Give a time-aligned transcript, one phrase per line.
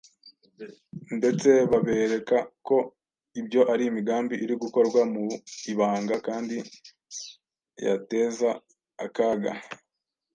[1.17, 2.77] ndetse babereka ko
[3.39, 5.25] ibyo ari imigambi iri gukorwa mu
[5.71, 6.57] ibanga kandi
[7.85, 8.49] yateza
[9.05, 9.51] akaga.